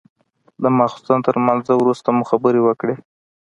[0.61, 2.95] د ماخستن تر لمانځه وروسته مو خبرې وكړې.